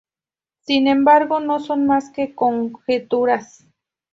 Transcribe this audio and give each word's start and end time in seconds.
Sin 0.61 0.87
embargo, 0.87 1.39
no 1.39 1.59
son 1.59 1.85
más 1.85 2.09
que 2.09 2.33
conjeturas. 2.33 3.67